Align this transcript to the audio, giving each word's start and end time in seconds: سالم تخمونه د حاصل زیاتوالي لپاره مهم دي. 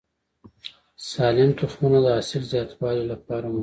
سالم 1.11 1.49
تخمونه 1.59 1.99
د 2.03 2.07
حاصل 2.15 2.41
زیاتوالي 2.51 3.03
لپاره 3.11 3.45
مهم 3.47 3.55
دي. 3.57 3.59